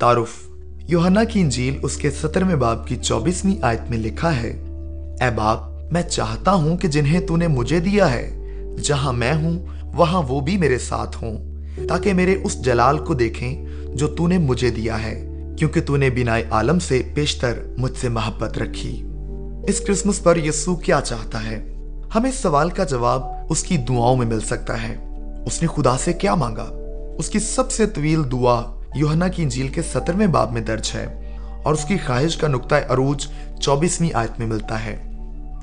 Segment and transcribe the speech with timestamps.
[0.00, 0.48] تعارف۔
[0.88, 4.48] یوہنا کی انجیل اس کے سترویں باپ کی چوبیسویں آیت میں لکھا ہے،
[5.20, 8.36] اے باپ، میں چاہتا ہوں کہ جنہیں تو نے مجھے دیا ہے،
[8.82, 11.38] جہاں میں ہوں، وہاں وہ بھی میرے ساتھ ہوں،
[11.88, 15.28] تاکہ میرے اس جلال کو دیکھیں جو تو نے مجھے دیا ہے،
[15.58, 19.02] کیونکہ تو نے بنائے عالم سے پیشتر مجھ سے محبت رکھی۔
[19.68, 21.74] اس کرسمس پر یسو کیا چاہتا ہے؟
[22.14, 24.96] ہمیں اس سوال کا جواب اس کی دعاؤں میں مل سکتا ہے۔
[25.46, 26.66] اس نے خدا سے کیا مانگا؟
[27.18, 31.34] اس کی سب سے طویل دعا یوہنا کی انجیل کے سترویں باب میں درج ہے
[31.62, 33.26] اور اس کی خواہش کا نقطہ عروج
[33.60, 34.96] چوبیسویں آیت میں ملتا ہے۔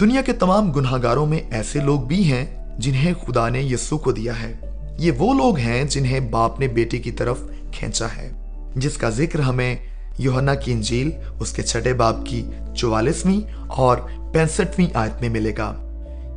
[0.00, 4.12] دنیا کے تمام گناہ گاروں میں ایسے لوگ بھی ہیں جنہیں خدا نے یسو کو
[4.12, 4.52] دیا ہے۔
[4.98, 7.38] یہ وہ لوگ ہیں جنہیں باپ نے بیٹی کی طرف
[7.72, 8.30] کھینچا ہے،
[8.76, 9.76] جس کا ذکر ہمیں
[10.18, 13.96] یوہنا کی انجیل اس کے چھٹے باپ کی چوالیسویں اور
[14.32, 15.74] پینسٹھویں آیت میں ملے گا۔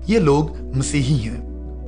[0.08, 1.42] یہ لوگ مسیحی ہیں۔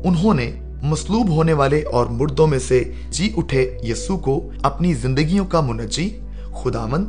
[0.04, 0.52] انہوں نے
[0.84, 6.20] مصلوب ہونے والے اور مردوں میں سے جی اٹھے یسو کو اپنی زندگیوں کا منجی
[6.64, 7.06] خدامند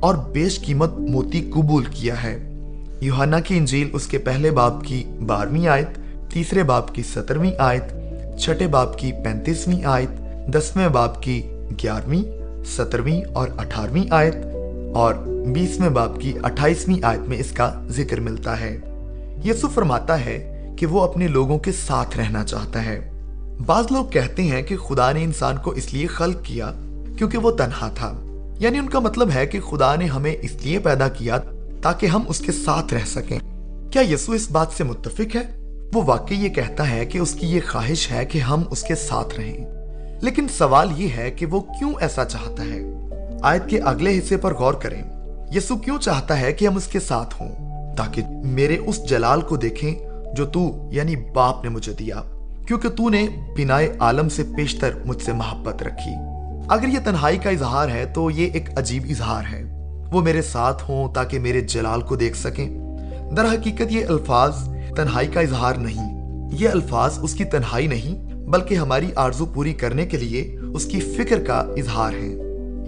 [0.00, 2.52] اور بیش قیمت موتی قبول کیا ہے۔
[3.00, 5.98] یوہانا کی انجیل اس کے پہلے باپ کی بارہویں آیت،
[6.32, 7.84] تیسرے باپ کی سترویں آیت،
[8.38, 10.10] چھٹے باپ کی پینتیسویں آیت،
[10.54, 11.42] دسویں باپ کی
[11.82, 12.22] گیارہویں،
[12.64, 14.36] سترویں اور اٹھارہویں آیت
[14.94, 15.14] اور
[15.54, 18.76] بیسویں باپ کی اٹھائیسویں آیت میں اس کا ذکر ملتا ہے۔
[19.44, 23.10] یسو فرماتا ہے کہ وہ اپنے لوگوں کے ساتھ رہنا چاہتا ہے۔
[23.66, 26.72] بعض لوگ کہتے ہیں کہ خدا نے انسان کو اس لیے خلق کیا
[27.18, 28.12] کیونکہ وہ تنہا تھا۔
[28.58, 31.38] یعنی ان کا مطلب ہے کہ خدا نے ہمیں اس لیے پیدا کیا
[31.82, 33.38] تاکہ ہم اس کے ساتھ رہ سکیں۔
[33.92, 35.58] کیا یسو اس بات سے متفق ہے؟
[35.94, 38.94] وہ واقعی یہ کہتا ہے کہ اس کی یہ خواہش ہے کہ ہم اس کے
[38.94, 39.66] ساتھ رہیں۔
[40.22, 42.80] لیکن سوال یہ ہے کہ وہ کیوں ایسا چاہتا ہے؟
[43.42, 45.02] آیت کے اگلے حصے پر غور کریں۔
[45.54, 47.54] یسو کیوں چاہتا ہے کہ ہم اس کے ساتھ ہوں
[47.96, 49.94] تاکہ میرے اس جلال کو دیکھیں
[50.36, 52.22] جو تو یعنی باپ نے مجھے دیا۔
[52.68, 53.26] کیونکہ تو نے
[53.58, 56.12] بنائے عالم سے پیشتر مجھ سے محبت رکھی۔
[56.68, 59.62] اگر یہ تنہائی کا اظہار ہے تو یہ ایک عجیب اظہار ہے۔
[60.12, 62.68] وہ میرے ساتھ ہوں تاکہ میرے جلال کو دیکھ سکیں۔
[63.36, 64.54] در حقیقت یہ الفاظ
[64.96, 66.18] تنہائی کا اظہار نہیں۔
[66.52, 71.00] یہ الفاظ اس کی تنہائی نہیں، بلکہ ہماری آرزو پوری کرنے کے لیے اس کی
[71.00, 72.34] فکر کا اظہار ہے۔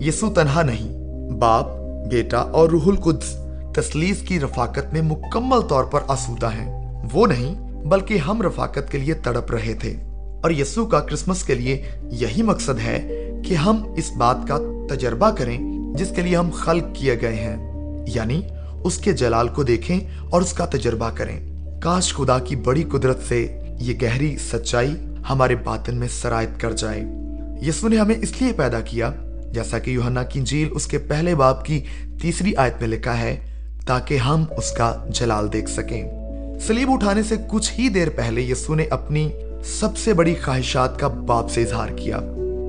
[0.08, 0.88] یسو تنہا نہیں،
[1.32, 1.66] باپ،
[2.10, 3.36] بیٹا اور روح القدس
[3.74, 8.98] تسلیس کی رفاقت میں مکمل طور پر آسودہ ہیں۔ وہ نہیں بلکہ ہم رفاقت کے
[8.98, 9.94] لیے تڑپ رہے تھے۔
[10.42, 14.58] اور یسو کا کرسمس کے لیے یہی مقصد ہے کہ ہم اس بات کا
[14.94, 15.58] تجربہ کریں
[15.94, 17.56] جس کے لیے ہم خلق کیے گئے ہیں۔
[18.06, 18.42] یعنی
[18.84, 23.18] اس کے جلال کو دیکھیں اور اس کا تجربہ کریں۔ کاش خدا کی بڑی قدرت
[23.28, 24.94] سے یہ گہری سچائی
[25.30, 27.00] ہمارے باطن میں سرایت کر جائے۔
[27.68, 29.12] یسو نے ہمیں اس لیے پیدا کیا،
[29.54, 31.84] جیسا کہ یوہنا کی جیل اس کے پہلے باپ کی
[32.22, 33.36] تیسری آیت میں لکھا ہے،
[33.86, 36.19] تاکہ ہم اس کا جلال دیکھ سکیں۔
[36.66, 39.28] سلیب اٹھانے سے کچھ ہی دیر پہلے یسو نے اپنی
[39.64, 42.16] سب سے بڑی خواہشات کا باپ سے اظہار کیا۔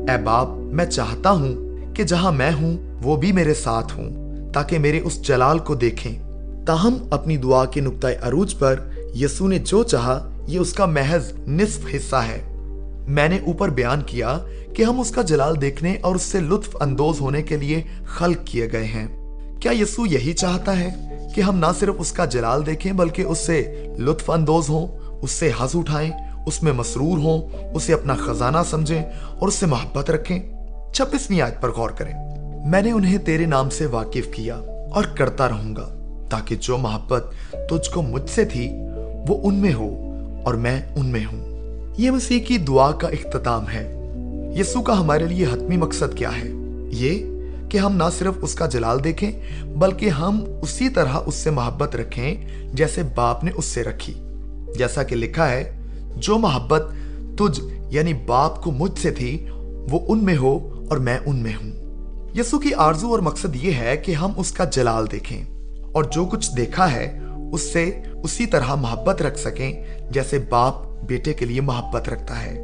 [0.09, 1.56] اے باپ، میں چاہتا ہوں
[1.96, 4.09] کہ جہاں میں ہوں، وہ بھی میرے ساتھ ہوں،
[4.53, 6.16] تاکہ میرے اس جلال کو دیکھیں۔
[6.66, 8.75] تاہم، اپنی دعا کے نقطۂ عروج پر
[9.16, 12.41] یسو نے جو چاہا، یہ اس کا محض نصف حصہ ہے۔
[13.07, 14.38] میں نے اوپر بیان کیا
[14.75, 18.38] کہ ہم اس کا جلال دیکھنے اور اس سے لطف اندوز ہونے کے لیے خلق
[18.46, 19.07] کیے گئے ہیں۔
[19.59, 23.38] کیا یسو یہی چاہتا ہے؟ کہ ہم نہ صرف اس کا جلال دیکھیں بلکہ اس
[23.38, 24.88] سے لطف اندوز ہوں،
[25.22, 26.12] اس سے حض اٹھائیں،
[26.47, 29.03] اس میں مسرور ہوں، اسے اپنا خزانہ سمجھیں
[29.40, 30.40] اور اس سے محبت رکھیں۔
[30.94, 32.14] چھپسویں آیت پر غور کریں۔
[32.68, 34.56] میں نے انہیں تیرے نام سے واقف کیا
[34.92, 35.97] اور کرتا رہوں گا،
[36.30, 38.69] تاکہ جو محبت تجھ کو مجھ سے تھی،
[39.28, 40.16] وہ ان میں ہو
[40.46, 41.52] اور میں ان میں ہوں۔
[41.98, 43.98] یہ مسیح کی دعا کا اختتام ہے۔
[44.56, 46.50] یسو کا ہمارے لیے حتمی مقصد کیا ہے؟
[46.92, 47.31] یہ
[47.71, 49.31] کہ ہم نہ صرف اس کا جلال دیکھیں،
[49.63, 52.35] بلکہ ہم اسی طرح اس سے محبت رکھیں
[52.73, 54.13] جیسے باپ نے اس سے رکھی۔
[54.77, 55.79] جیسا کہ لکھا ہے،
[56.15, 56.85] جو محبت
[57.37, 59.45] تجھ یعنی باپ کو مجھ سے تھی،
[59.91, 61.71] وہ ان میں ہو اور میں ان میں ہوں۔
[62.35, 65.43] یسو کی آرزو اور مقصد یہ ہے کہ ہم اس کا جلال دیکھیں
[65.91, 67.19] اور جو کچھ دیکھا ہے،
[67.51, 67.91] اس سے
[68.23, 70.73] اسی طرح محبت رکھ سکیں جیسے باپ
[71.07, 72.60] بیٹے کے لیے محبت رکھتا ہے۔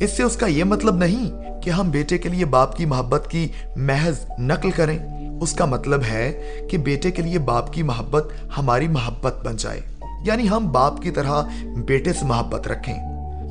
[0.00, 1.30] اس سے اس کا یہ مطلب نہیں
[1.62, 4.98] کہ ہم بیٹے کے لیے باپ کی محبت کی محض نقل کریں۔
[5.40, 9.80] اس کا مطلب ہے کہ بیٹے کے لیے باپ کی محبت ہماری محبت بن جائے۔
[10.24, 11.42] یعنی ہم باپ کی طرح
[11.86, 12.94] بیٹے سے محبت رکھیں۔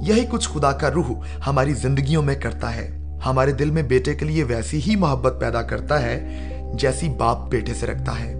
[0.01, 1.11] یہی کچھ خدا کا روح
[1.47, 5.61] ہماری زندگیوں میں کرتا ہے۔ ہمارے دل میں بیٹے کے لیے ویسی ہی محبت پیدا
[5.61, 6.29] کرتا ہے
[6.73, 8.35] جیسی باپ بیٹے سے رکھتا ہے۔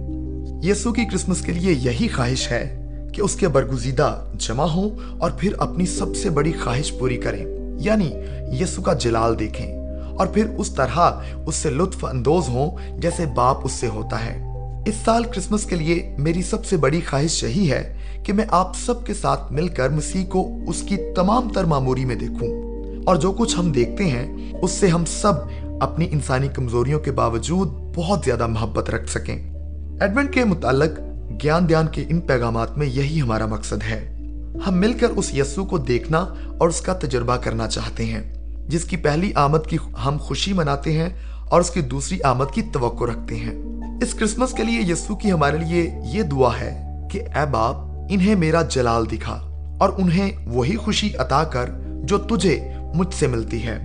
[0.62, 5.30] یسو کی کرسمس کے لیے یہی خواہش ہے کہ اس کے برگزیدہ جمع ہوں اور
[5.30, 8.10] پھر اپنی سب سے بڑی خواہش پوری کریں۔ یعنی
[8.60, 9.78] یسو کا جلال دیکھیں
[10.18, 11.10] اور پھر اس طرح
[11.46, 14.44] اس سے لطف اندوز ہوں جیسے باپ اس سے ہوتا ہے۔
[14.86, 18.76] اس سال کرسمس کے لیے میری سب سے بڑی خواہش یہی ہے کہ میں آپ
[18.76, 22.62] سب کے ساتھ مل کر مسیح کو اس کی تمام تر معموری میں دیکھوں۔
[23.06, 25.32] اور جو کچھ ہم دیکھتے ہیں، اس سے ہم سب
[25.80, 29.54] اپنی انسانی کمزوریوں کے باوجود بہت زیادہ محبت رکھ سکیں۔
[30.00, 31.00] ایڈونٹ کے متعلق
[31.42, 34.17] گیان دیان کے ان پیغامات میں یہی ہمارا مقصد ہے۔
[34.66, 36.18] ہم مل کر اس یسو کو دیکھنا
[36.58, 38.34] اور اس کا تجربہ کرنا چاہتے ہیں،
[38.68, 41.08] جس کی پہلی آمد کی ہم خوشی مناتے ہیں
[41.48, 43.58] اور اس کی دوسری آمد کی توقع رکھتے ہیں۔
[44.02, 47.74] اس کرسمس کے لیے یسو کی ہمارے لیے یہ دعا ہے کہ اے باپ،
[48.10, 49.34] انہیں میرا جلال دکھا
[49.80, 51.70] اور انہیں وہی خوشی عطا کر
[52.04, 52.60] جو تجھے
[52.94, 53.82] مجھ سے ملتی ہے۔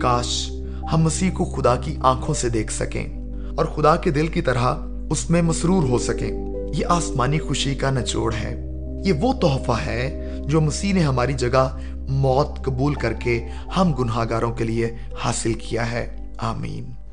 [0.00, 0.50] کاش
[0.92, 3.08] ہم مسیح کو خدا کی آنکھوں سے دیکھ سکیں
[3.56, 4.74] اور خدا کے دل کی طرح
[5.10, 6.30] اس میں مسرور ہو سکیں۔
[6.74, 8.65] یہ آسمانی خوشی کا نچوڑ ہے۔
[9.06, 14.24] یہ وہ تحفہ ہے جو مسیح نے ہماری جگہ موت قبول کر کے ہم گناہ
[14.30, 17.05] گاروں کے لیے حاصل کیا ہے۔ آمین۔